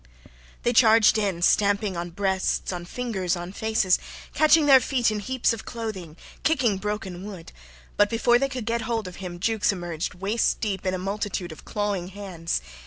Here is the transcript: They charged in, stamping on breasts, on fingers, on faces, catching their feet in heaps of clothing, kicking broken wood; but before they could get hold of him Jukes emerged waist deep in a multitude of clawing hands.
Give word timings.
They 0.63 0.73
charged 0.73 1.19
in, 1.19 1.43
stamping 1.43 1.95
on 1.95 2.09
breasts, 2.09 2.73
on 2.73 2.85
fingers, 2.85 3.35
on 3.35 3.53
faces, 3.53 3.99
catching 4.33 4.65
their 4.65 4.79
feet 4.79 5.11
in 5.11 5.19
heaps 5.19 5.53
of 5.53 5.63
clothing, 5.63 6.17
kicking 6.41 6.79
broken 6.79 7.23
wood; 7.23 7.51
but 7.97 8.09
before 8.09 8.39
they 8.39 8.49
could 8.49 8.65
get 8.65 8.81
hold 8.89 9.07
of 9.07 9.17
him 9.17 9.39
Jukes 9.39 9.71
emerged 9.71 10.15
waist 10.15 10.59
deep 10.59 10.87
in 10.87 10.95
a 10.95 10.97
multitude 10.97 11.51
of 11.51 11.65
clawing 11.65 12.07
hands. 12.07 12.63